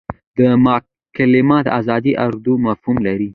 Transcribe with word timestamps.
دا 0.39 0.49
مکالمه 0.65 1.57
د 1.65 1.67
ازادې 1.79 2.11
ارادې 2.25 2.53
مفهوم 2.65 2.97
لري. 3.07 3.29